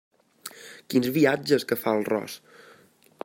Quins 0.93 1.09
viatges 1.17 1.67
que 1.73 1.79
fa 1.83 1.95
el 1.99 2.05
ros! 2.13 2.39